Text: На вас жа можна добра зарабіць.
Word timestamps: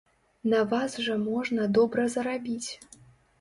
На 0.53 0.61
вас 0.71 0.95
жа 1.07 1.17
можна 1.27 1.67
добра 1.77 2.07
зарабіць. 2.15 2.69